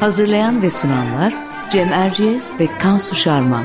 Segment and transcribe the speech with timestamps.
[0.00, 1.34] Hazırlayan ve sunanlar
[1.70, 3.64] Cem Erciyes ve Kansu Şarman.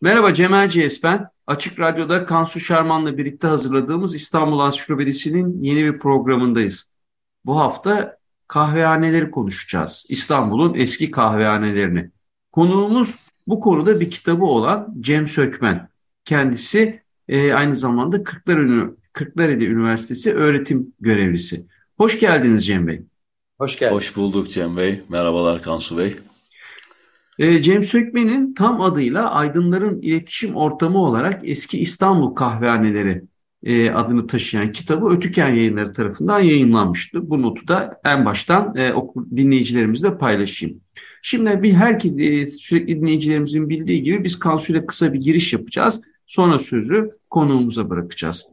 [0.00, 1.30] Merhaba Cem Erciyes ben.
[1.46, 6.90] Açık Radyo'da Kansu Şarman'la birlikte hazırladığımız İstanbul Ansiklopedisi'nin yeni bir programındayız.
[7.44, 8.19] Bu hafta
[8.50, 10.06] kahvehaneleri konuşacağız.
[10.08, 12.10] İstanbul'un eski kahvehanelerini.
[12.52, 13.14] Konuğumuz
[13.46, 15.88] bu konuda bir kitabı olan Cem Sökmen.
[16.24, 21.66] Kendisi e, aynı zamanda Kırklareli, Kırklareli Üniversitesi öğretim görevlisi.
[21.96, 23.02] Hoş geldiniz Cem Bey.
[23.58, 23.96] Hoş geldiniz.
[23.96, 25.00] Hoş bulduk Cem Bey.
[25.08, 26.16] Merhabalar Kansu Bey.
[27.38, 33.24] E, Cem Sökmen'in tam adıyla Aydınların İletişim Ortamı olarak Eski İstanbul Kahvehaneleri
[33.64, 37.30] e, adını taşıyan kitabı Ötüken Yayınları tarafından yayınlanmıştı.
[37.30, 40.80] Bu notu da en baştan e, okur, dinleyicilerimizle paylaşayım.
[41.22, 46.00] Şimdi bir herkes e, sürekli dinleyicilerimizin bildiği gibi biz Kansu'yla kısa bir giriş yapacağız.
[46.26, 48.46] Sonra sözü konuğumuza bırakacağız.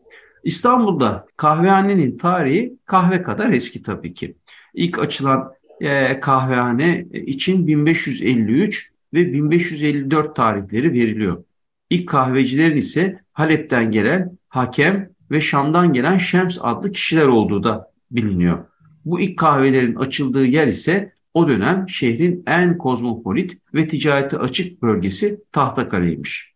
[0.44, 4.36] İstanbul'da kahvehanenin tarihi kahve kadar eski tabii ki.
[4.74, 11.44] İlk açılan e, kahvehane için 1553 ve 1554 tarihleri veriliyor.
[11.90, 18.66] İlk kahvecilerin ise Halep'ten gelen Hakem ve Şam'dan gelen Şems adlı kişiler olduğu da biliniyor.
[19.06, 25.40] Bu ilk kahvelerin açıldığı yer ise o dönem şehrin en kozmopolit ve ticareti açık bölgesi
[25.52, 26.54] Tahtakale'ymiş.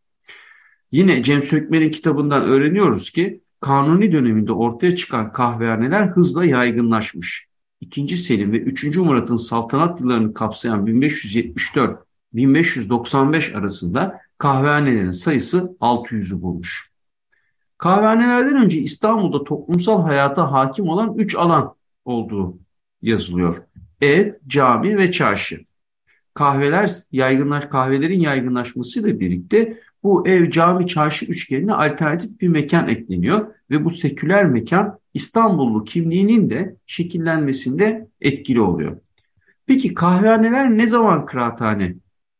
[0.91, 7.47] Yine Cem Sökmer'in kitabından öğreniyoruz ki Kanuni döneminde ortaya çıkan kahvehaneler hızla yaygınlaşmış.
[7.81, 8.17] 2.
[8.17, 8.97] Selim ve 3.
[8.97, 10.87] Murat'ın saltanat yıllarını kapsayan
[12.33, 16.91] 1574-1595 arasında kahvehanelerin sayısı 600'ü bulmuş.
[17.77, 21.75] Kahvehanelerden önce İstanbul'da toplumsal hayata hakim olan 3 alan
[22.05, 22.57] olduğu
[23.01, 23.55] yazılıyor.
[24.01, 25.65] Ev, cami ve çarşı.
[26.33, 33.85] Kahveler yaygınlaş, kahvelerin yaygınlaşmasıyla birlikte bu ev, cami, çarşı üçgenine alternatif bir mekan ekleniyor ve
[33.85, 38.97] bu seküler mekan İstanbullu kimliğinin de şekillenmesinde etkili oluyor.
[39.65, 41.95] Peki kahvehaneler ne zaman kıraathane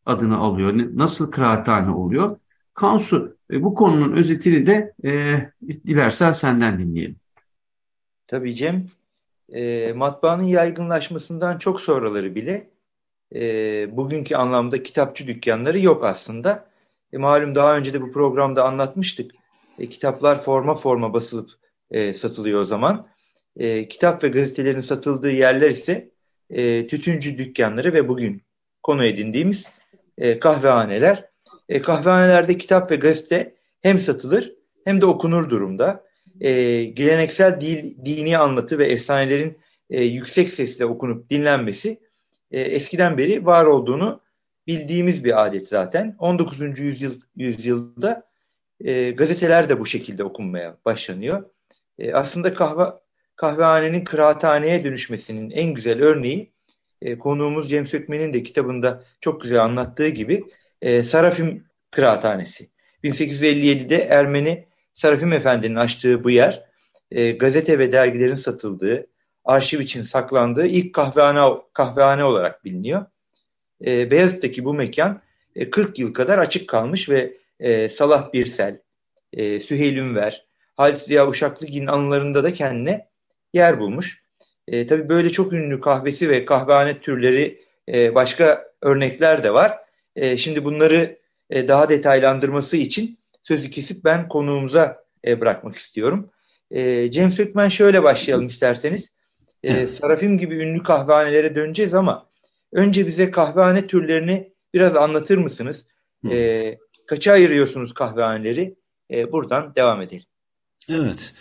[0.06, 0.74] adını alıyor?
[0.94, 2.38] Nasıl kıraathane oluyor?
[2.74, 5.12] Kansu e, bu konunun özetini de e,
[5.88, 7.16] dilersen senden dinleyelim.
[8.28, 8.88] Tabii Cem.
[9.50, 12.70] E, matbaanın yaygınlaşmasından çok sonraları bile
[13.36, 13.42] e,
[13.98, 16.70] bugünkü anlamda kitapçı dükkanları yok aslında.
[17.14, 19.32] E, malum daha önce de bu programda anlatmıştık.
[19.80, 21.50] E, kitaplar forma forma basılıp
[21.92, 23.08] e, satılıyor o zaman.
[23.58, 26.12] E, kitap ve gazetelerin satıldığı yerler ise
[26.50, 28.42] e, tütüncü dükkanları ve bugün
[28.84, 29.66] konu edindiğimiz
[30.18, 31.26] e, kahvehaneler.
[31.70, 34.54] E, kahvehanelerde kitap ve gazete hem satılır
[34.86, 36.04] hem de okunur durumda.
[36.42, 39.58] E, geleneksel dil, dini anlatı ve efsanelerin
[39.90, 42.00] e, yüksek sesle okunup dinlenmesi
[42.52, 44.22] e, eskiden beri var olduğunu
[44.68, 46.16] bildiğimiz bir adet zaten.
[46.20, 46.80] 19.
[46.80, 48.24] yüzyıl, yüzyılda
[48.80, 51.44] e, gazeteler de bu şekilde okunmaya başlanıyor.
[52.00, 52.86] E, aslında kahve
[53.36, 56.51] kahvehanenin kıraathaneye dönüşmesinin en güzel örneği
[57.02, 60.44] e, konuğumuz Cem Sökmen'in de kitabında çok güzel anlattığı gibi
[60.82, 62.70] e, Sarafim Kıraathanesi.
[63.04, 66.64] 1857'de Ermeni Sarafim Efendi'nin açtığı bu yer
[67.12, 69.08] e, gazete ve dergilerin satıldığı,
[69.46, 73.06] arşiv için saklandığı ilk kahvehane, kahvehane olarak biliniyor.
[73.86, 75.22] E, Beyazıt'taki bu mekan
[75.56, 77.38] e, 40 yıl kadar açık kalmış ve
[77.90, 78.82] Salah Birsel,
[79.34, 80.46] e, Süheyl Ünver,
[80.78, 83.08] Halit Ziya Uşaklıgil'in anılarında da kendine
[83.54, 84.24] yer bulmuş.
[84.68, 89.80] E, tabii böyle çok ünlü kahvesi ve kahvehane türleri e, başka örnekler de var.
[90.16, 91.18] E, şimdi bunları
[91.50, 96.30] e, daha detaylandırması için sözü kesip ben konuğumuza e, bırakmak istiyorum.
[96.72, 99.12] E, Cem Sökmen şöyle başlayalım isterseniz.
[99.64, 102.28] E, Sarafim gibi ünlü kahvehanelere döneceğiz ama
[102.74, 105.85] önce bize kahvehane türlerini biraz anlatır mısınız?
[106.32, 106.78] E,
[107.08, 108.76] kaça ayırıyorsunuz kahvehaneleri?
[109.12, 110.24] E, buradan devam edelim.
[110.90, 111.34] Evet.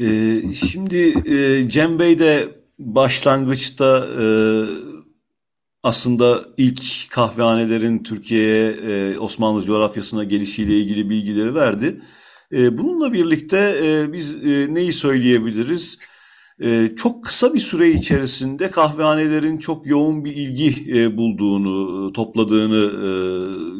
[0.00, 2.48] E, şimdi e, Cem Bey de
[2.78, 4.26] başlangıçta e,
[5.82, 12.00] aslında ilk kahvehanelerin Türkiye'ye e, Osmanlı coğrafyasına gelişiyle ilgili bilgileri verdi.
[12.52, 15.98] E, bununla birlikte e, biz e, neyi söyleyebiliriz?
[16.60, 23.10] e, çok kısa bir süre içerisinde kahvehanelerin çok yoğun bir ilgi e, bulduğunu, topladığını e,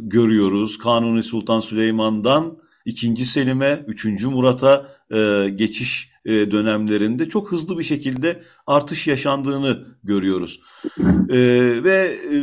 [0.03, 0.79] görüyoruz.
[0.79, 3.25] Kanuni Sultan Süleyman'dan 2.
[3.25, 4.25] Selim'e, 3.
[4.25, 10.61] Murat'a e, geçiş e, dönemlerinde çok hızlı bir şekilde artış yaşandığını görüyoruz.
[11.29, 11.39] E,
[11.85, 12.37] ve e,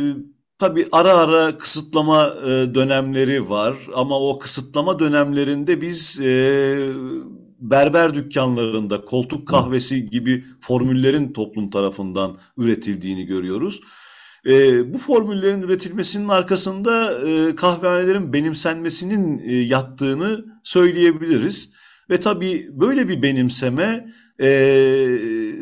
[0.58, 6.74] tabii ara ara kısıtlama e, dönemleri var ama o kısıtlama dönemlerinde biz e,
[7.58, 13.80] berber dükkanlarında koltuk kahvesi gibi formüllerin toplum tarafından üretildiğini görüyoruz.
[14.46, 21.72] E, bu formüllerin üretilmesinin arkasında e, kahvehanelerin benimsenmesinin e, yattığını söyleyebiliriz.
[22.10, 24.48] Ve tabii böyle bir benimseme e,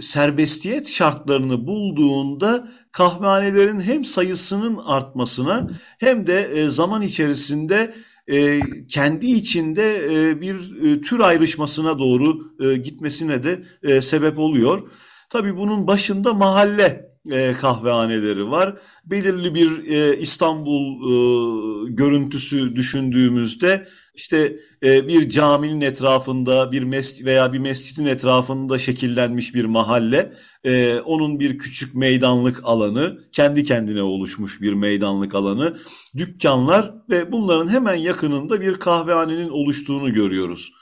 [0.01, 7.95] serbestiyet şartlarını bulduğunda kahvehanelerin hem sayısının artmasına hem de e, zaman içerisinde
[8.29, 14.91] e, kendi içinde e, bir e, tür ayrışmasına doğru e, gitmesine de e, sebep oluyor.
[15.31, 18.77] Tabii bunun başında mahalle e, kahvehaneleri var.
[19.05, 27.53] Belirli bir e, İstanbul e, görüntüsü düşündüğümüzde işte e, bir caminin etrafında bir mes veya
[27.53, 30.33] bir mescidin etrafında şekillenmiş bir mahalle,
[30.65, 35.79] e, onun bir küçük meydanlık alanı, kendi kendine oluşmuş bir meydanlık alanı,
[36.17, 40.73] dükkanlar ve bunların hemen yakınında bir kahvehanenin oluştuğunu görüyoruz.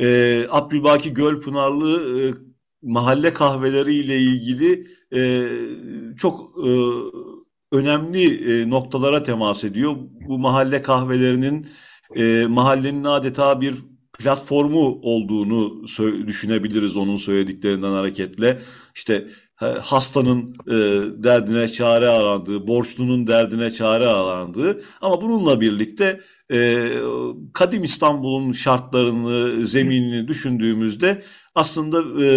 [0.00, 2.34] E, Abdülbaki Gölpınarlı e,
[2.82, 5.48] mahalle kahveleri ile ilgili e,
[6.16, 6.70] çok e,
[7.72, 9.96] önemli e, noktalara temas ediyor.
[10.28, 11.66] Bu mahalle kahvelerinin
[12.16, 13.74] e, mahallenin adeta bir
[14.18, 15.82] platformu olduğunu
[16.26, 18.60] düşünebiliriz onun söylediklerinden hareketle.
[18.94, 19.28] İşte
[19.80, 20.74] hastanın e,
[21.24, 26.20] derdine çare arandığı, borçlunun derdine çare arandığı ama bununla birlikte
[26.52, 26.88] e,
[27.54, 31.22] kadim İstanbul'un şartlarını, zeminini düşündüğümüzde
[31.54, 32.28] aslında e,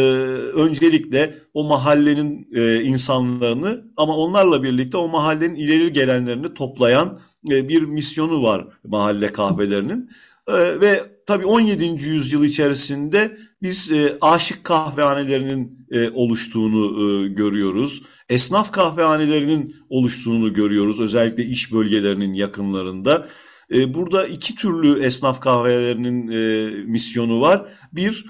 [0.52, 7.82] öncelikle o mahallenin e, insanlarını ama onlarla birlikte o mahallenin ileri gelenlerini toplayan e, bir
[7.82, 10.10] misyonu var mahalle kahvelerinin.
[10.48, 11.86] E, ve tabii 17.
[11.86, 18.04] yüzyıl içerisinde biz e, aşık kahvehanelerinin oluştuğunu görüyoruz.
[18.30, 21.00] Esnaf kahvehanelerinin oluştuğunu görüyoruz.
[21.00, 23.28] Özellikle iş bölgelerinin yakınlarında.
[23.72, 27.74] Burada iki türlü esnaf kahvelerinin e, misyonu var.
[27.92, 28.26] Bir,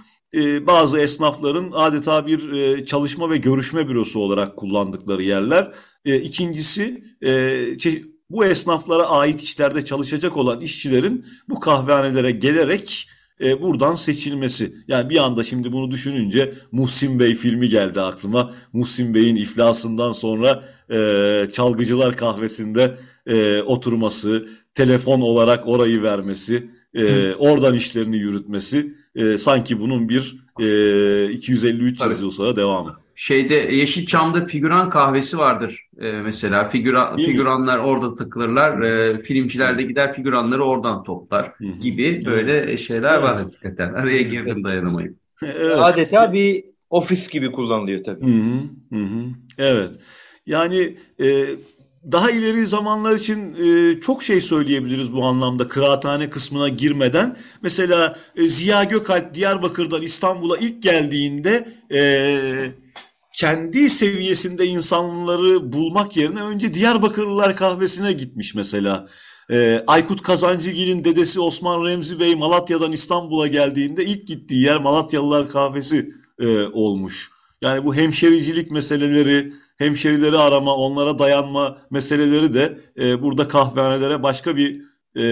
[0.67, 5.71] bazı esnafların adeta bir çalışma ve görüşme bürosu olarak kullandıkları yerler.
[6.05, 7.03] İkincisi,
[8.33, 13.07] bu esnaflara ait işlerde çalışacak olan işçilerin bu kahvehanelere gelerek
[13.41, 14.73] e, buradan seçilmesi.
[14.87, 18.53] Yani bir anda şimdi bunu düşününce Muhsin Bey filmi geldi aklıma.
[18.73, 22.97] Muhsin Bey'in iflasından sonra e, Çalgıcılar Kahvesi'nde
[23.27, 30.63] e, oturması, telefon olarak orayı vermesi, e, oradan işlerini yürütmesi e, sanki bunun bir e,
[30.63, 33.02] 250-300 yıl sonra devamı.
[33.15, 36.69] Şeyde Yeşilçam'da figüran kahvesi vardır e, mesela.
[36.69, 38.81] Figüra, figüranlar orada takılırlar.
[38.81, 41.51] E, filmciler de gider figüranları oradan toplar
[41.81, 43.23] gibi böyle şeyler evet.
[43.23, 43.93] var hakikaten.
[43.93, 45.17] Araya girdim dayanamayıp.
[45.43, 45.77] evet.
[45.77, 48.25] Adeta bir ofis gibi kullanılıyor tabii.
[48.25, 48.61] Hı -hı.
[48.89, 49.29] Hı -hı.
[49.57, 49.91] Evet.
[50.45, 51.45] Yani e,
[52.11, 57.37] daha ileri zamanlar için e, çok şey söyleyebiliriz bu anlamda kıraathane kısmına girmeden.
[57.61, 62.01] Mesela e, Ziya Gökalp Diyarbakır'dan İstanbul'a ilk geldiğinde e,
[63.33, 69.07] kendi seviyesinde insanları bulmak yerine önce Diyarbakırlılar kahvesine gitmiş mesela.
[69.51, 76.11] E, Aykut Kazancıgil'in dedesi Osman Remzi Bey Malatya'dan İstanbul'a geldiğinde ilk gittiği yer Malatyalılar kahvesi
[76.39, 77.31] e, olmuş.
[77.61, 84.81] Yani bu hemşericilik meseleleri, hemşerileri arama, onlara dayanma meseleleri de e, burada kahvehanelere başka bir
[85.17, 85.25] e,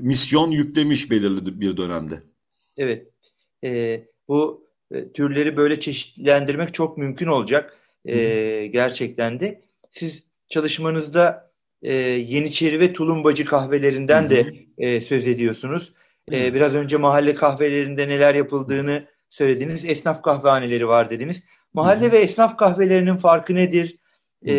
[0.00, 2.22] misyon yüklemiş belirli bir dönemde.
[2.76, 3.06] Evet.
[3.64, 4.63] E, bu
[4.94, 7.78] e, türleri böyle çeşitlendirmek çok mümkün olacak.
[8.04, 9.62] E, gerçekten de.
[9.90, 11.50] Siz çalışmanızda
[11.82, 14.30] e, Yeniçeri ve Tulumbacı kahvelerinden Hı-hı.
[14.30, 15.92] de e, söz ediyorsunuz.
[16.32, 19.84] E, biraz önce mahalle kahvelerinde neler yapıldığını söylediniz.
[19.84, 21.44] Esnaf kahvehaneleri var dediniz.
[21.74, 22.12] Mahalle Hı-hı.
[22.12, 23.96] ve esnaf kahvelerinin farkı nedir?
[24.46, 24.54] E,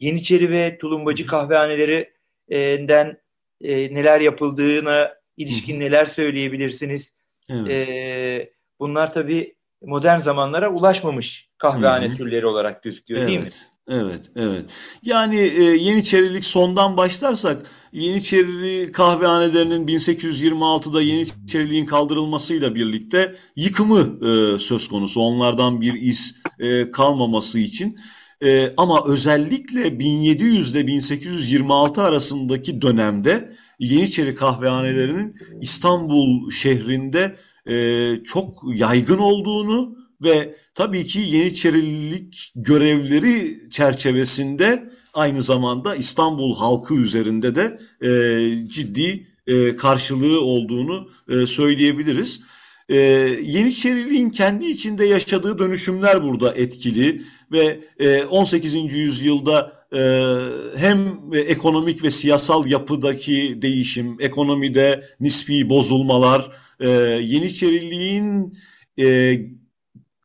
[0.00, 3.20] Yeniçeri ve Tulumbacı kahvehanelerinden
[3.60, 7.14] e, neler yapıldığına ilişkin neler söyleyebilirsiniz?
[7.50, 7.88] Evet.
[7.88, 12.16] E, bunlar tabii modern zamanlara ulaşmamış kahvehane Hı-hı.
[12.16, 13.28] türleri olarak gözüküyor evet.
[13.28, 13.50] değil mi?
[13.90, 14.64] Evet, evet.
[15.02, 25.20] Yani e, Yeniçerilik sondan başlarsak Yeniçeri kahvehanelerinin 1826'da Yeniçeriliğin kaldırılmasıyla birlikte yıkımı e, söz konusu.
[25.20, 27.96] Onlardan bir iz e, kalmaması için.
[28.44, 37.36] E, ama özellikle 1700 ile 1826 arasındaki dönemde Yeniçeri kahvehanelerinin İstanbul şehrinde
[37.68, 47.54] e, çok yaygın olduğunu ve tabii ki Yeniçerilik görevleri çerçevesinde aynı zamanda İstanbul halkı üzerinde
[47.54, 52.40] de e, ciddi e, karşılığı olduğunu e, söyleyebiliriz.
[52.88, 52.96] E,
[53.42, 57.22] Yeniçeriliğin kendi içinde yaşadığı dönüşümler burada etkili
[57.52, 58.74] ve e, 18.
[58.74, 60.00] yüzyılda e,
[60.76, 66.88] hem ekonomik ve siyasal yapıdaki değişim, ekonomide nispi bozulmalar, e,
[67.22, 68.58] Yeniçeriliğin
[68.98, 69.38] e,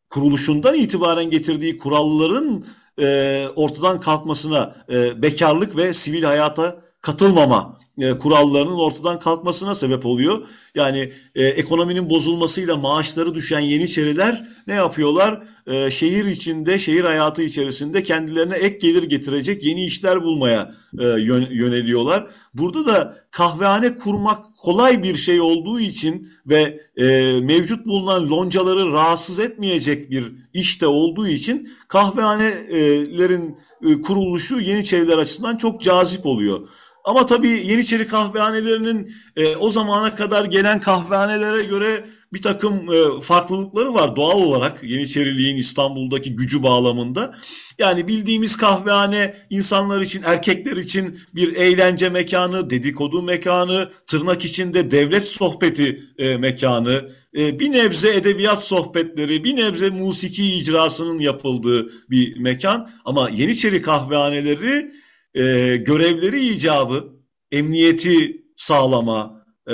[0.10, 2.66] kuruluşundan itibaren getirdiği kuralların
[3.00, 10.48] e, ortadan kalkmasına, e, bekarlık ve sivil hayata katılmama e, kurallarının ortadan kalkmasına sebep oluyor.
[10.76, 15.44] Yani e, ekonominin bozulmasıyla maaşları düşen Yeniçeriler ne yapıyorlar?
[15.68, 21.04] E, şehir içinde, şehir hayatı içerisinde kendilerine ek gelir getirecek yeni işler bulmaya e,
[21.52, 22.28] yöneliyorlar.
[22.54, 29.40] Burada da kahvehane kurmak kolay bir şey olduğu için ve e, mevcut bulunan loncaları rahatsız
[29.40, 36.68] etmeyecek bir işte olduğu için kahvehanelerin e, kuruluşu Yeniçeriler açısından çok cazip oluyor.
[37.04, 43.94] Ama tabii Yeniçeri kahvehanelerinin e, o zamana kadar gelen kahvehanelere göre bir takım e, farklılıkları
[43.94, 47.36] var doğal olarak Yeniçeriliğin İstanbul'daki gücü bağlamında.
[47.80, 55.28] Yani bildiğimiz kahvehane insanlar için, erkekler için bir eğlence mekanı, dedikodu mekanı, tırnak içinde devlet
[55.28, 62.90] sohbeti e, mekanı, e, bir nebze edebiyat sohbetleri, bir nebze musiki icrasının yapıldığı bir mekan.
[63.06, 64.92] Ama Yeniçeri kahvehaneleri
[65.34, 67.14] e, görevleri icabı,
[67.52, 69.74] emniyeti sağlama, e,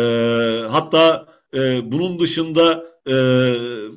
[0.70, 3.14] hatta e, bunun dışında e,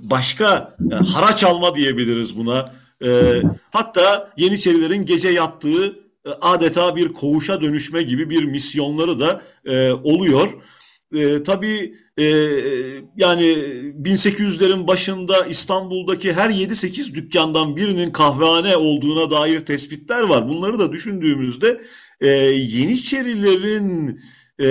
[0.02, 2.72] başka yani haraç alma diyebiliriz buna.
[3.04, 5.86] E, hatta Yeniçerilerin gece yattığı
[6.26, 10.48] e, adeta bir koğuşa dönüşme gibi bir misyonları da e, oluyor.
[11.14, 12.24] E, tabii e,
[13.16, 13.44] yani
[14.02, 20.48] 1800'lerin başında İstanbul'daki her 7-8 dükkandan birinin kahvehane olduğuna dair tespitler var.
[20.48, 21.80] Bunları da düşündüğümüzde
[22.20, 24.20] e, Yeniçerilerin
[24.62, 24.68] e,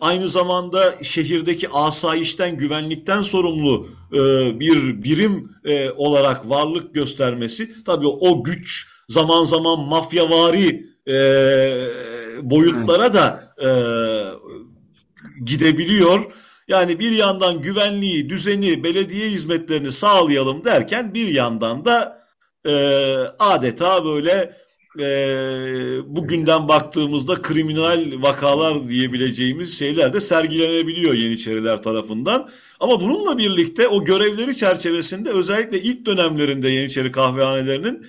[0.00, 4.18] aynı zamanda şehirdeki asayişten, güvenlikten sorumlu e,
[4.60, 11.16] bir birim e, olarak varlık göstermesi tabii o güç zaman zaman mafyavari e,
[12.42, 13.68] boyutlara da e,
[15.44, 16.32] gidebiliyor.
[16.68, 22.24] Yani bir yandan güvenliği, düzeni, belediye hizmetlerini sağlayalım derken bir yandan da
[22.66, 22.74] e,
[23.38, 24.63] adeta böyle
[25.00, 25.06] e,
[26.06, 32.48] bugünden baktığımızda kriminal vakalar diyebileceğimiz şeyler de sergilenebiliyor Yeniçeriler tarafından.
[32.80, 38.02] Ama bununla birlikte o görevleri çerçevesinde özellikle ilk dönemlerinde Yeniçeri kahvehanelerinin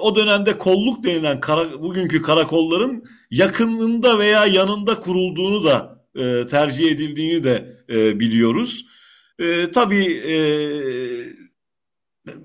[0.00, 7.44] o dönemde kolluk denilen kara, bugünkü karakolların yakınında veya yanında kurulduğunu da e, tercih edildiğini
[7.44, 8.86] de e, biliyoruz.
[9.38, 10.36] E, tabii e,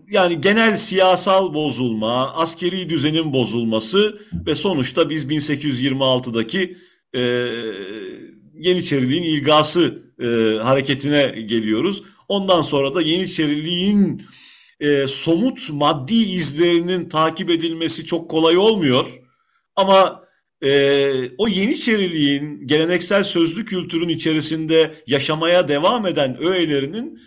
[0.10, 6.78] yani genel siyasal bozulma, askeri düzenin bozulması ve sonuçta biz 1826'daki
[7.16, 7.48] e,
[8.60, 10.26] Yeniçeriliğin ilgası e,
[10.64, 12.04] hareketine geliyoruz.
[12.28, 14.24] Ondan sonra da Yeniçeriliğin
[14.80, 19.06] e, somut maddi izlerinin takip edilmesi çok kolay olmuyor.
[19.76, 20.24] Ama
[20.64, 27.20] e, o Yeniçeriliğin geleneksel sözlü kültürün içerisinde yaşamaya devam eden öğelerinin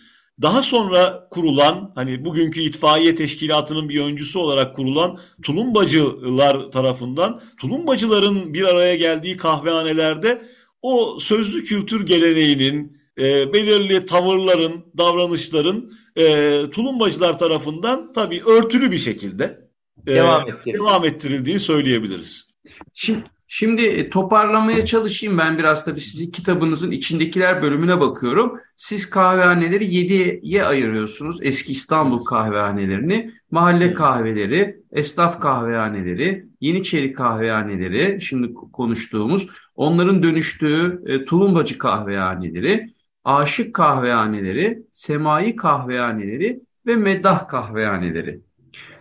[0.42, 8.62] daha sonra kurulan hani bugünkü itfaiye teşkilatının bir öncüsü olarak kurulan tulumbacılar tarafından tulumbacıların bir
[8.64, 10.42] araya geldiği kahvehanelerde
[10.82, 19.68] o sözlü kültür geleneğinin e, belirli tavırların, davranışların e, tulumbacılar tarafından tabii örtülü bir şekilde
[20.06, 22.50] e, devam, devam ettirildiğini söyleyebiliriz.
[22.94, 28.60] Şimdi Şimdi e, toparlamaya çalışayım ben biraz tabii sizin kitabınızın içindekiler bölümüne bakıyorum.
[28.76, 31.38] Siz kahvehaneleri 7'ye ayırıyorsunuz.
[31.42, 41.78] Eski İstanbul kahvehanelerini, mahalle kahveleri, esnaf kahvehaneleri, Yeniçeri kahvehaneleri, şimdi konuştuğumuz, onların dönüştüğü e, tulumbacı
[41.78, 48.40] kahvehaneleri, aşık kahvehaneleri, semai kahvehaneleri ve meddah kahvehaneleri.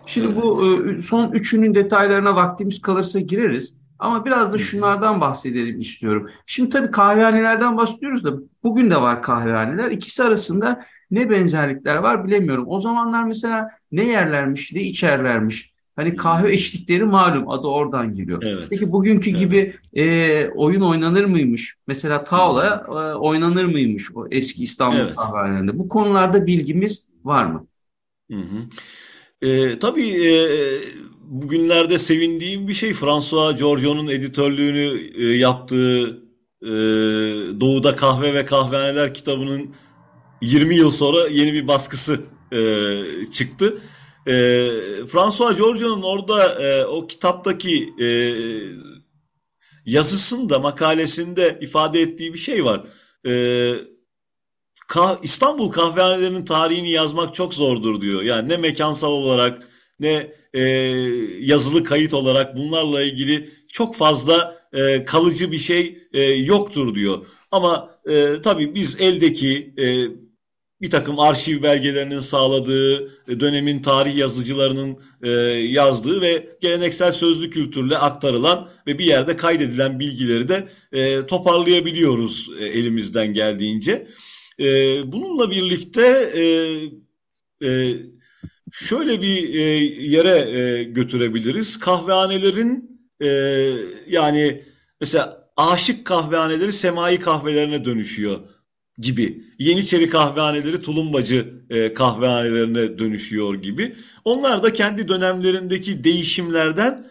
[0.06, 3.74] Şimdi bu e, son üçünün detaylarına vaktimiz kalırsa gireriz.
[4.06, 6.30] Ama biraz da şunlardan bahsedelim istiyorum.
[6.46, 8.34] Şimdi tabii kahvehanelerden bahsediyoruz da
[8.64, 9.92] bugün de var kahvehaneler.
[9.92, 12.66] İkisi arasında ne benzerlikler var bilemiyorum.
[12.68, 15.76] O zamanlar mesela ne yerlermiş, ne içerlermiş.
[15.96, 18.44] Hani kahve içtikleri malum adı oradan geliyor.
[18.46, 18.68] Evet.
[18.70, 19.40] Peki bugünkü evet.
[19.40, 21.76] gibi e, oyun oynanır mıymış?
[21.88, 25.16] Mesela tavla e, oynanır mıymış o eski İstanbul evet.
[25.16, 25.80] kahvehanelerinde?
[25.80, 27.68] Bu konularda bilgimiz var mı?
[28.32, 28.60] Hı hı.
[29.48, 30.32] E, tabii e,
[31.28, 36.08] bugünlerde sevindiğim bir şey François Giorgio'nun editörlüğünü e, yaptığı
[36.62, 36.70] e,
[37.60, 39.76] Doğu'da Kahve ve Kahvehaneler kitabının
[40.42, 42.62] 20 yıl sonra yeni bir baskısı e,
[43.34, 43.82] çıktı.
[44.28, 44.32] E,
[45.08, 48.08] François Giorgio'nun orada e, o kitaptaki e,
[49.86, 52.84] yazısında, makalesinde ifade ettiği bir şey var.
[53.28, 53.74] E,
[54.88, 58.22] kah İstanbul kahvehanelerinin tarihini yazmak çok zordur diyor.
[58.22, 59.68] Yani ne mekansal olarak
[60.00, 60.62] ne e,
[61.40, 67.26] yazılı kayıt olarak bunlarla ilgili çok fazla e, kalıcı bir şey e, yoktur diyor.
[67.52, 69.86] Ama e, tabii biz eldeki e,
[70.82, 77.98] bir takım arşiv belgelerinin sağladığı, e, dönemin tarih yazıcılarının e, yazdığı ve geleneksel sözlü kültürle
[77.98, 84.08] aktarılan ve bir yerde kaydedilen bilgileri de e, toparlayabiliyoruz elimizden geldiğince.
[85.06, 86.32] Bununla birlikte
[88.84, 89.62] şöyle bir e,
[90.06, 91.80] yere e, götürebiliriz.
[91.80, 93.28] Kahvehanelerin e,
[94.08, 94.64] yani
[95.02, 98.40] mesela aşık kahvehaneleri semai kahvelerine dönüşüyor
[98.98, 99.44] gibi.
[99.60, 101.56] Yeniçeri kahvehaneleri tulumbacı
[101.96, 103.96] kahvehanelerine dönüşüyor gibi.
[104.26, 107.08] Onlar da kendi dönemlerindeki değişimlerden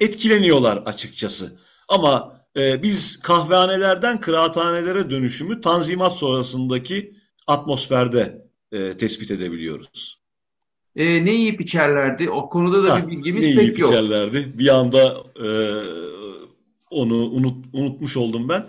[0.00, 1.58] etkileniyorlar açıkçası.
[1.88, 7.14] Ama biz kahvehanelerden kıraathanelere dönüşümü tanzimat sonrasındaki
[7.46, 10.18] atmosferde e, tespit edebiliyoruz.
[10.98, 12.30] E, ne yiyip içerlerdi?
[12.30, 13.58] O konuda da ha, bir bilgimiz pek yok.
[13.58, 14.52] Ne yiyip içerlerdi?
[14.54, 15.48] Bir anda e,
[16.90, 18.66] onu unut, unutmuş oldum ben.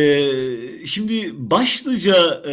[0.00, 0.30] E,
[0.86, 2.16] şimdi başlıca
[2.48, 2.52] e,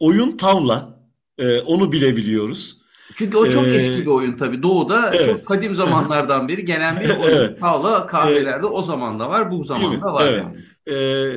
[0.00, 1.02] oyun tavla.
[1.38, 2.82] E, onu bilebiliyoruz.
[3.16, 4.62] Çünkü o çok ee, eski bir oyun tabii.
[4.62, 5.26] Doğu'da evet.
[5.26, 7.22] çok kadim zamanlardan beri gelen bir oyun.
[7.38, 7.60] evet.
[7.60, 8.70] Tavla kahvelerde evet.
[8.72, 10.28] o zaman da var, bu zamanda var.
[10.28, 10.44] Evet.
[10.44, 10.98] Yani.
[10.98, 11.30] Ee,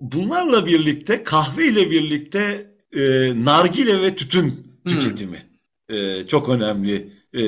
[0.00, 5.51] bunlarla birlikte, kahve ile birlikte e, nargile ve tütün tüketimi hmm.
[5.92, 7.42] E, çok önemli e,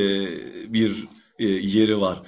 [0.72, 1.04] bir
[1.38, 2.22] e, yeri var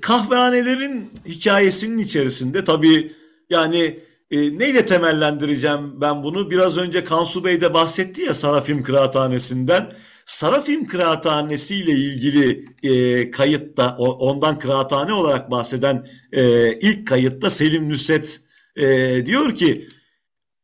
[0.00, 3.12] kahvehanelerin hikayesinin içerisinde tabii
[3.50, 6.50] yani e, neyle temellendireceğim ben bunu?
[6.50, 9.92] Biraz önce Kansu Bey de bahsetti ya Sarafim Kıraathanesi'nden.
[10.26, 18.40] Sarafim Kıraathanesi ile ilgili e, kayıtta ondan kıraathane olarak bahseden e, ilk kayıtta Selim Nüset
[18.76, 18.86] e,
[19.26, 19.88] diyor ki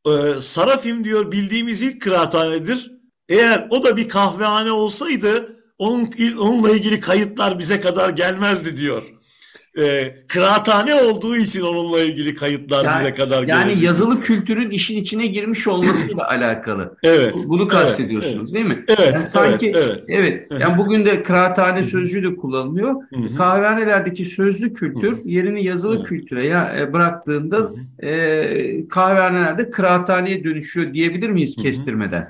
[0.06, 2.91] e, Sarafim diyor bildiğimiz ilk kıraathanedir.
[3.32, 9.02] Eğer o da bir kahvehane olsaydı onun, onunla ilgili kayıtlar bize kadar gelmezdi diyor.
[9.78, 13.50] E, kıraathane olduğu için onunla ilgili kayıtlar yani, bize kadar geldi.
[13.50, 16.96] Yani yazılı kültürün işin içine girmiş olmasıyla alakalı.
[17.02, 17.34] Evet.
[17.46, 18.84] Bunu kastediyorsunuz evet, değil mi?
[18.88, 19.14] Evet.
[19.14, 20.04] Yani sanki evet.
[20.08, 20.46] evet.
[20.50, 20.60] evet.
[20.60, 22.94] Yani bugün de kıraathane sözcüğü de kullanılıyor.
[22.94, 23.36] Hı-hı.
[23.36, 25.28] Kahvehanelerdeki sözlü kültür Hı-hı.
[25.28, 26.04] yerini yazılı Hı-hı.
[26.04, 31.62] kültüre ya e, bıraktığında e, kahvehanelerde kıraathaneye dönüşüyor diyebilir miyiz Hı-hı.
[31.62, 32.28] kestirmeden?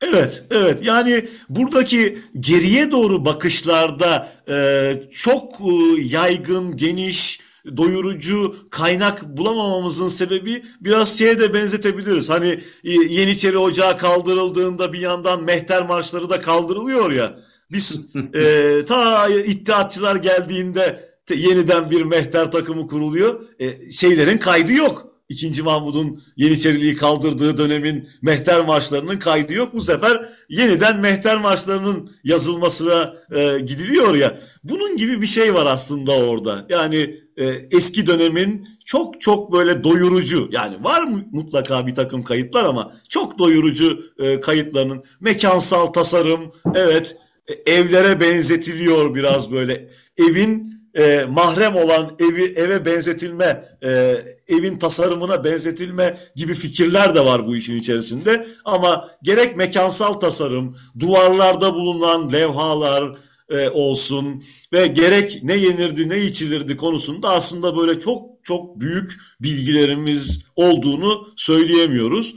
[0.00, 0.82] Evet, evet.
[0.82, 7.40] Yani buradaki geriye doğru bakışlarda e, çok e, yaygın, geniş,
[7.76, 12.30] doyurucu kaynak bulamamamızın sebebi biraz şeye de benzetebiliriz.
[12.30, 17.38] Hani e, Yeniçeri Ocağı kaldırıldığında bir yandan mehter marşları da kaldırılıyor ya.
[17.70, 18.00] Biz
[18.34, 23.40] e, ta iddiatçılar geldiğinde yeniden bir mehter takımı kuruluyor.
[23.58, 25.15] E, şeylerin kaydı yok.
[25.28, 29.74] İkinci Mahmud'un Yeniçeriliği kaldırdığı dönemin mehter marşlarının kaydı yok.
[29.74, 34.38] Bu sefer yeniden mehter marşlarının yazılmasına e, gidiliyor ya.
[34.64, 36.66] Bunun gibi bir şey var aslında orada.
[36.68, 42.64] Yani e, eski dönemin çok çok böyle doyurucu yani var mı mutlaka bir takım kayıtlar
[42.64, 47.16] ama çok doyurucu e, kayıtlarının mekansal tasarım evet
[47.48, 54.16] e, evlere benzetiliyor biraz böyle evin e, mahrem olan evi eve benzetilme, e,
[54.48, 58.46] evin tasarımına benzetilme gibi fikirler de var bu işin içerisinde.
[58.64, 63.12] Ama gerek mekansal tasarım, duvarlarda bulunan levhalar
[63.48, 70.44] e, olsun ve gerek ne yenirdi ne içilirdi konusunda aslında böyle çok çok büyük bilgilerimiz
[70.56, 72.34] olduğunu söyleyemiyoruz.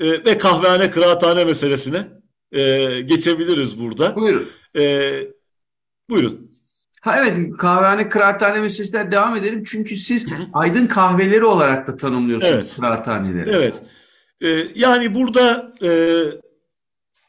[0.00, 2.06] E, ve kahvehane kıraathane meselesine
[2.52, 2.60] e,
[3.00, 4.16] geçebiliriz burada.
[4.16, 4.48] Buyurun.
[4.76, 5.12] E,
[6.10, 6.49] buyurun.
[7.00, 9.64] Ha evet kahvehane kıraathane meselesinden devam edelim.
[9.64, 12.76] Çünkü siz aydın kahveleri olarak da tanımlıyorsunuz evet.
[12.80, 13.50] kıraathaneleri.
[13.50, 13.82] Evet.
[14.40, 15.90] Ee, yani burada e,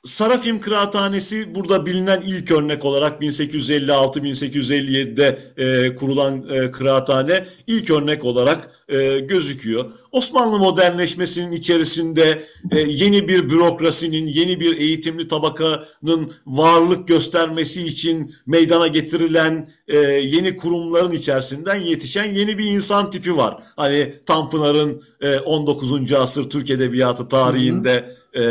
[0.04, 8.70] Sarafim Kıraathanesi burada bilinen ilk örnek olarak 1856-1857'de e, kurulan e, kıraathane ilk örnek olarak
[8.90, 9.92] e, gözüküyor.
[10.12, 18.88] Osmanlı modernleşmesinin içerisinde e, yeni bir bürokrasinin, yeni bir eğitimli tabakanın varlık göstermesi için meydana
[18.88, 23.58] getirilen e, yeni kurumların içerisinden yetişen yeni bir insan tipi var.
[23.76, 26.14] Hani Tanpınar'ın e, 19.
[26.14, 27.94] asır Türk Edebiyatı tarihinde...
[27.94, 28.44] Hı hı e,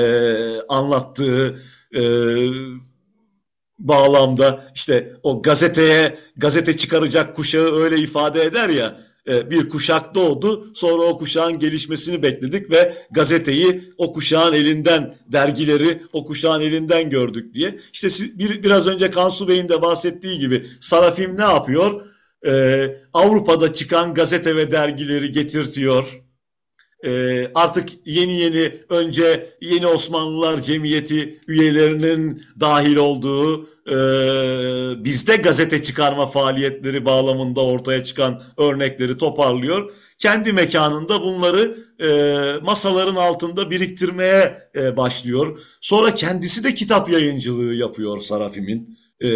[0.68, 1.60] anlattığı
[1.94, 2.02] e,
[3.78, 10.70] bağlamda işte o gazeteye gazete çıkaracak kuşağı öyle ifade eder ya e, bir kuşak doğdu.
[10.74, 17.54] Sonra o kuşağın gelişmesini bekledik ve gazeteyi o kuşağın elinden, dergileri o kuşağın elinden gördük
[17.54, 17.76] diye.
[17.92, 22.06] İşte bir, biraz önce Kansu Bey'in de bahsettiği gibi Sarafim ne yapıyor?
[22.46, 26.19] Ee, Avrupa'da çıkan gazete ve dergileri getirtiyor
[27.04, 33.94] e, artık yeni yeni önce Yeni Osmanlılar Cemiyeti üyelerinin dahil olduğu e,
[35.04, 39.92] bizde gazete çıkarma faaliyetleri bağlamında ortaya çıkan örnekleri toparlıyor.
[40.18, 45.58] Kendi mekanında bunları e, masaların altında biriktirmeye e, başlıyor.
[45.80, 49.30] Sonra kendisi de kitap yayıncılığı yapıyor Sarafim'in e,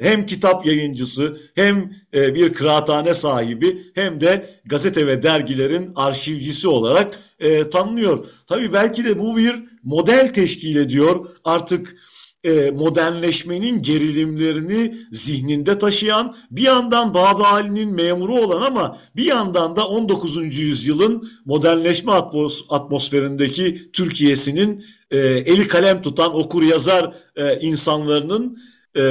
[0.00, 7.18] hem kitap yayıncısı hem e, bir kıraathane sahibi hem de gazete ve dergilerin arşivcisi olarak
[7.40, 8.24] e, tanınıyor.
[8.46, 11.26] Tabii belki de bu bir model teşkil ediyor.
[11.44, 11.96] Artık
[12.44, 19.88] e, modernleşmenin gerilimlerini zihninde taşıyan, bir yandan Baba Ali'nin memuru olan ama bir yandan da
[19.88, 20.36] 19.
[20.58, 28.58] yüzyılın modernleşme atmos atmosferindeki Türkiye'sinin e, eli kalem tutan okur yazar e, insanlarının
[28.96, 29.02] e,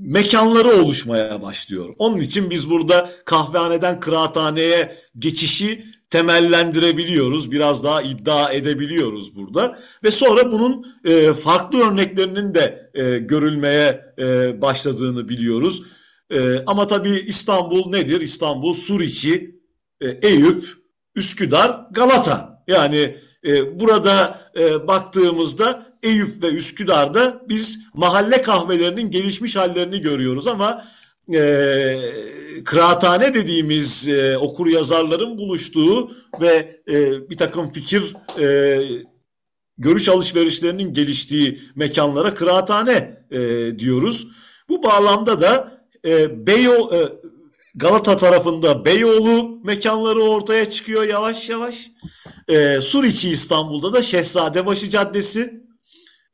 [0.00, 1.94] mekanları oluşmaya başlıyor.
[1.98, 7.50] Onun için biz burada kahvehaneden kıraathaneye geçişi temellendirebiliyoruz.
[7.50, 9.78] Biraz daha iddia edebiliyoruz burada.
[10.04, 15.82] Ve sonra bunun e, farklı örneklerinin de e, görülmeye e, başladığını biliyoruz.
[16.30, 18.20] E, ama tabii İstanbul nedir?
[18.20, 19.60] İstanbul Suriçi,
[20.00, 20.64] e, Eyüp,
[21.14, 22.64] Üsküdar, Galata.
[22.66, 30.84] Yani e, burada e, baktığımızda Eyüp ve Üsküdar'da biz mahalle kahvelerinin gelişmiş hallerini görüyoruz ama
[31.34, 32.00] e,
[32.64, 38.80] kıraathane dediğimiz e, okur yazarların buluştuğu ve e, bir takım fikir e,
[39.78, 43.38] görüş alışverişlerinin geliştiği mekanlara kıraathane e,
[43.78, 44.26] diyoruz.
[44.68, 46.98] Bu bağlamda da e, Beyo, e,
[47.74, 51.90] Galata tarafında Beyoğlu mekanları ortaya çıkıyor yavaş yavaş.
[52.48, 55.67] E, Suriçi İstanbul'da da Şehzadebaşı Caddesi,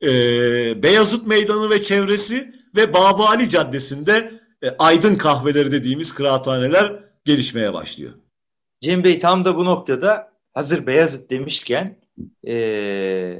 [0.04, 6.92] e, Beyazıt Meydanı ve çevresi ve Babali Caddesi'nde e, aydın kahveleri dediğimiz kıraathaneler
[7.24, 8.12] gelişmeye başlıyor.
[8.80, 11.96] Cem Bey tam da bu noktada hazır Beyazıt demişken
[12.46, 12.54] e,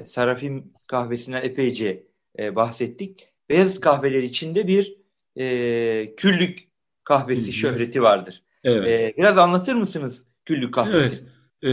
[0.06, 2.06] Sarafim kahvesinden epeyce
[2.38, 3.28] e, bahsettik.
[3.50, 4.96] Beyazıt kahveleri içinde bir
[5.36, 6.68] e, küllük
[7.04, 8.42] kahvesi şöhreti vardır.
[8.64, 9.00] Evet.
[9.00, 10.98] E, biraz anlatır mısınız küllük kahvesi?
[10.98, 11.24] Evet.
[11.64, 11.70] E,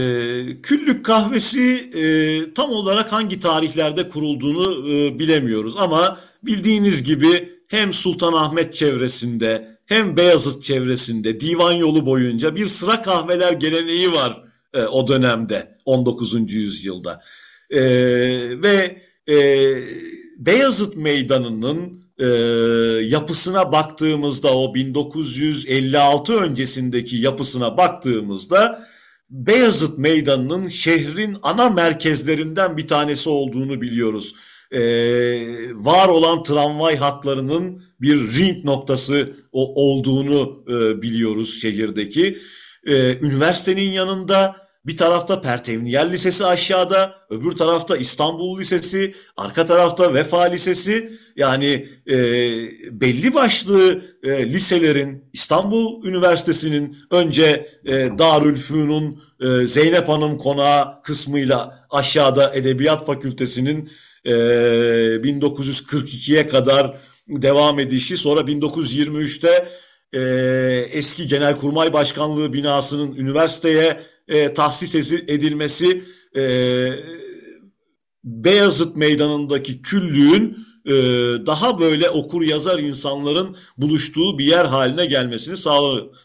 [0.62, 2.04] küllük kahvesi e,
[2.54, 10.62] tam olarak hangi tarihlerde kurulduğunu e, bilemiyoruz ama bildiğiniz gibi hem Sultanahmet çevresinde hem Beyazıt
[10.62, 16.52] çevresinde divan yolu boyunca bir sıra kahveler geleneği var e, o dönemde 19.
[16.52, 17.20] yüzyılda.
[17.70, 17.82] E,
[18.62, 19.36] ve e,
[20.38, 22.26] Beyazıt Meydanı'nın e,
[23.06, 28.91] yapısına baktığımızda o 1956 öncesindeki yapısına baktığımızda
[29.32, 34.34] Beyazıt Meydanı'nın şehrin ana merkezlerinden bir tanesi olduğunu biliyoruz.
[34.70, 34.80] Ee,
[35.72, 42.38] var olan tramvay hatlarının bir ring noktası olduğunu e, biliyoruz şehirdeki.
[42.86, 50.42] Ee, üniversitenin yanında bir tarafta Pertevniyel Lisesi aşağıda, öbür tarafta İstanbul Lisesi, arka tarafta Vefa
[50.42, 51.12] Lisesi.
[51.36, 52.16] Yani e,
[53.00, 62.54] belli başlı e, liselerin, İstanbul Üniversitesi'nin önce e, Darülfünun e, Zeynep Hanım Konağı kısmıyla aşağıda
[62.54, 63.90] Edebiyat Fakültesi'nin
[64.24, 66.96] e, 1942'ye kadar
[67.28, 69.68] devam edişi, sonra 1923'te
[70.12, 70.20] e,
[70.92, 76.04] eski Genelkurmay Başkanlığı binasının üniversiteye e, tahsis edilmesi
[76.36, 76.42] e,
[78.24, 80.56] Beyazıt Meydanı'ndaki küllüğün
[80.86, 80.92] e,
[81.46, 85.56] daha böyle okur yazar insanların buluştuğu bir yer haline gelmesini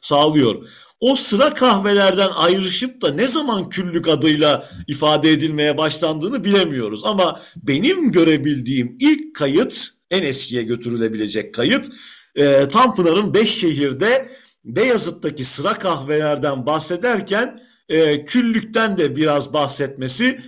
[0.01, 0.67] sağlıyor.
[0.99, 7.01] O sıra kahvelerden ayrışıp da ne zaman küllük adıyla ifade edilmeye başlandığını bilemiyoruz.
[7.05, 11.91] Ama benim görebildiğim ilk kayıt, en eskiye götürülebilecek kayıt,
[12.35, 14.29] e, Tanpınar'ın beş şehirde
[14.65, 20.39] Beyazıt'taki sıra kahvelerden bahsederken e, küllükten de biraz bahsetmesi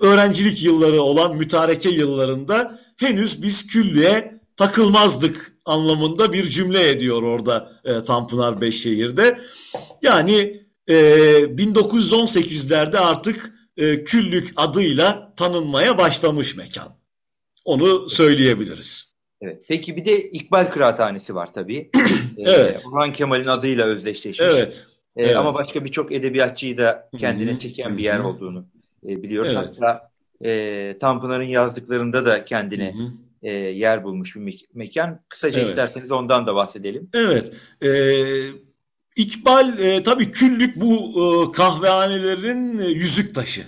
[0.00, 8.00] öğrencilik yılları olan mütareke yıllarında henüz biz küllüğe takılmazdık anlamında bir cümle ediyor orada e,
[8.00, 9.38] Tanpınar Beşşehir'de.
[10.02, 16.88] Yani e, 1918'lerde artık e, küllük adıyla tanınmaya başlamış mekan.
[17.64, 19.16] Onu söyleyebiliriz.
[19.40, 19.62] Evet.
[19.68, 21.90] Peki bir de İkbal Kıraathanesi var tabii.
[22.38, 22.82] evet.
[22.84, 24.48] Ee, Orhan Kemal'in adıyla özdeşleşmiş.
[24.50, 24.86] Evet.
[25.16, 25.36] Ee, evet.
[25.36, 27.58] Ama başka birçok edebiyatçıyı da kendine Hı-hı.
[27.58, 28.66] çeken bir yer olduğunu
[29.08, 29.52] e, biliyoruz.
[29.54, 29.68] Evet.
[29.68, 30.10] Hatta
[30.44, 32.94] e, Tanpınar'ın yazdıklarında da kendine
[33.42, 35.20] e, yer bulmuş bir me- mekan.
[35.28, 35.68] Kısaca evet.
[35.68, 37.10] isterseniz ondan da bahsedelim.
[37.14, 37.52] Evet.
[37.82, 37.90] E,
[39.16, 43.62] İkbal e, tabii küllük bu e, kahvehanelerin e, yüzük taşı.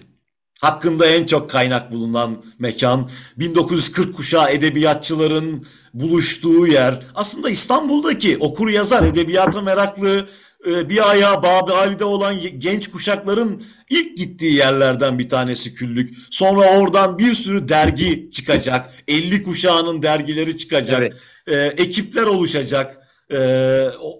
[0.60, 6.98] Hakkında en çok kaynak bulunan mekan, 1940 kuşağı edebiyatçıların buluştuğu yer.
[7.14, 10.26] Aslında İstanbul'daki okur yazar, edebiyata meraklı,
[10.68, 16.14] bir ayağı Babi Ali'de olan genç kuşakların ilk gittiği yerlerden bir tanesi küllük.
[16.30, 18.90] Sonra oradan bir sürü dergi çıkacak.
[19.08, 21.02] 50 kuşağının dergileri çıkacak.
[21.02, 21.16] Evet.
[21.46, 23.38] E, ekipler oluşacak e,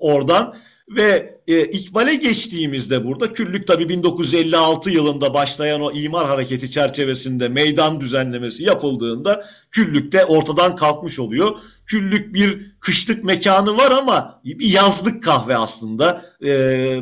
[0.00, 0.54] oradan.
[0.88, 8.00] Ve e, İkbal'e geçtiğimizde burada küllük tabi 1956 yılında başlayan o imar hareketi çerçevesinde meydan
[8.00, 11.58] düzenlemesi yapıldığında küllük de ortadan kalkmış oluyor.
[11.88, 16.22] Küllük bir kışlık mekanı var ama bir yazlık kahve aslında.
[16.44, 16.50] E,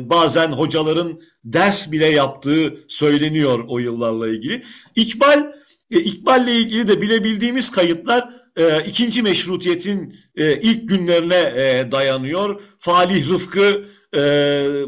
[0.09, 4.63] bazen hocaların ders bile yaptığı söyleniyor o yıllarla ilgili.
[4.95, 5.51] İkbal,
[5.91, 12.61] e, İkbal'le ilgili de bilebildiğimiz kayıtlar e, ikinci meşrutiyetin e, ilk günlerine e, dayanıyor.
[12.79, 14.19] Falih Rıfkı e,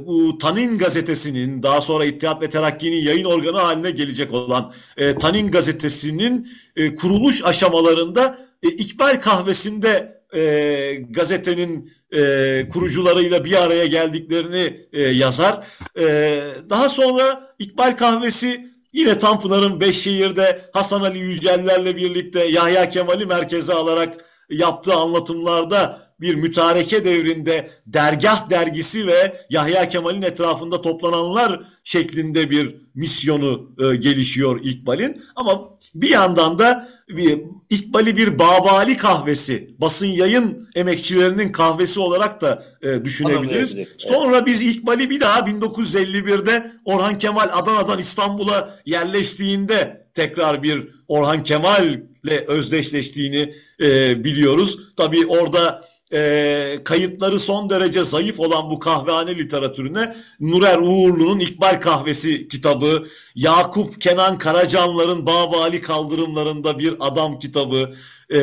[0.08, 5.52] bu Tanin gazetesinin daha sonra İttihat ve Terakki'nin yayın organı haline gelecek olan e, Tanin
[5.52, 15.02] gazetesinin e, kuruluş aşamalarında e, İkbal kahvesinde e, gazetenin e, kurucularıyla bir araya geldiklerini e,
[15.02, 15.68] yazar.
[16.00, 16.06] E,
[16.70, 24.26] daha sonra İkbal kahvesi Yine Tanpınar'ın Beşşehir'de Hasan Ali Yüceller'le birlikte Yahya Kemal'i merkeze alarak
[24.50, 33.72] yaptığı anlatımlarda bir mütareke devrinde dergah dergisi ve Yahya Kemal'in etrafında toplananlar şeklinde bir misyonu
[33.80, 35.22] e, gelişiyor İkbal'in.
[35.36, 42.64] Ama bir yandan da bir, İkbal'i bir Babali kahvesi, basın yayın emekçilerinin kahvesi olarak da
[42.82, 43.76] e, düşünebiliriz.
[43.98, 52.48] Sonra biz İkbal'i bir daha 1951'de Orhan Kemal Adana'dan İstanbul'a yerleştiğinde tekrar bir Orhan Kemal'le
[52.48, 54.80] özdeşleştiğini e, biliyoruz.
[54.98, 55.82] Tabii orada
[56.14, 63.04] e, kayıtları son derece zayıf olan bu kahvehane literatürüne Nurer Uğurlu'nun İkbal Kahvesi kitabı,
[63.36, 67.94] Yakup Kenan Karacanlar'ın Babali Kaldırımlarında Bir Adam kitabı,
[68.30, 68.40] e,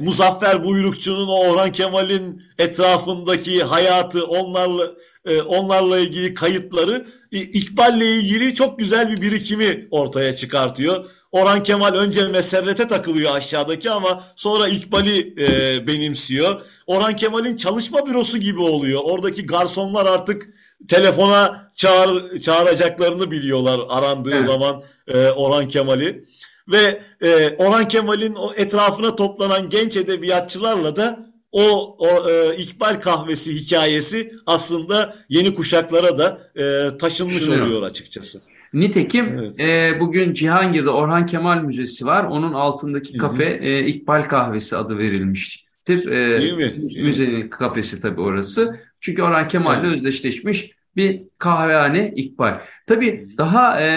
[0.00, 4.92] Muzaffer Buyrukçu'nun Orhan Kemal'in etrafındaki hayatı, onlarla
[5.24, 11.10] e, onlarla ilgili kayıtları İkbal'le ilgili çok güzel bir birikimi ortaya çıkartıyor.
[11.34, 16.62] Orhan Kemal önce meserrete takılıyor aşağıdaki ama sonra İkbal'i e, benimsiyor.
[16.86, 19.00] Orhan Kemal'in çalışma bürosu gibi oluyor.
[19.04, 20.48] Oradaki garsonlar artık
[20.88, 24.44] telefona çağır, çağıracaklarını biliyorlar arandığı evet.
[24.44, 26.24] zaman e, Orhan Kemal'i.
[26.68, 33.54] Ve e, Orhan Kemal'in o etrafına toplanan genç edebiyatçılarla da o, o e, İkbal kahvesi
[33.54, 38.40] hikayesi aslında yeni kuşaklara da e, taşınmış oluyor açıkçası.
[38.74, 39.60] Nitekim evet.
[39.60, 42.24] e, bugün Cihangir'de Orhan Kemal Müzesi var.
[42.24, 46.06] Onun altındaki kafe e, İkbal Kahvesi adı verilmiştir.
[46.06, 46.72] E, Değil mi?
[47.02, 48.80] Müzenin kafesi tabii orası.
[49.00, 49.96] Çünkü Orhan Kemal ile evet.
[49.96, 52.60] özdeşleşmiş bir kahvehane İkbal.
[52.86, 53.88] Tabii daha e,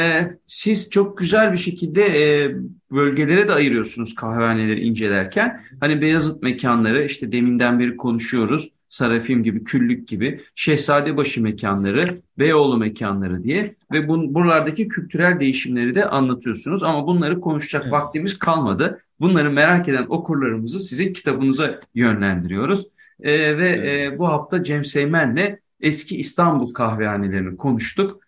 [0.47, 2.55] siz çok güzel bir şekilde e,
[2.91, 5.61] bölgelere de ayırıyorsunuz kahvehaneleri incelerken.
[5.79, 8.69] Hani Beyazıt mekanları işte deminden beri konuşuyoruz.
[8.89, 16.05] Sarafim gibi, Küllük gibi, Şehzadebaşı mekanları, Beyoğlu mekanları diye ve bun, buralardaki kültürel değişimleri de
[16.05, 16.83] anlatıyorsunuz.
[16.83, 17.93] Ama bunları konuşacak evet.
[17.93, 19.01] vaktimiz kalmadı.
[19.19, 22.87] Bunları merak eden okurlarımızı sizin kitabınıza yönlendiriyoruz.
[23.21, 24.13] Ee, ve evet.
[24.13, 28.21] e, bu hafta Cem Seymen'le eski İstanbul kahvehanelerini konuştuk.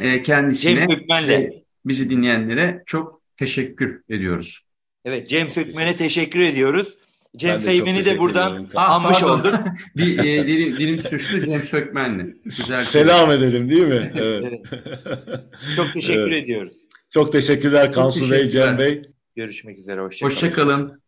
[0.00, 0.86] Ee, kendisine
[1.32, 4.60] e, bizi dinleyenlere çok teşekkür ediyoruz.
[5.04, 6.98] Evet Cem Sökmen'e teşekkür ediyoruz.
[7.36, 9.54] Cem Seymen'i de buradan anmış olduk.
[9.96, 12.34] bir e, dilim, dilim sürçtü Cem Sökmen'le.
[12.44, 14.12] Güzel Selam edelim değil mi?
[14.14, 14.44] Evet.
[14.44, 14.66] evet.
[15.76, 16.44] Çok teşekkür evet.
[16.44, 16.72] ediyoruz.
[17.10, 19.02] Çok teşekkürler Kansu Bey, Cem Bey.
[19.36, 20.00] Görüşmek üzere.
[20.00, 20.34] Hoşçakalın.
[20.34, 21.00] Hoşçakalın.